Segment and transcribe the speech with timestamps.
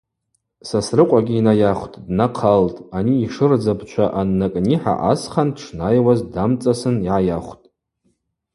[0.67, 7.65] Сосрыкъвагьи йнайахвтӏ, днахъалтӏ, ани йшырдза бчва аннакӏнихӏа асхъан дшнайуаз дамцӏасын йгӏайахвтӏ.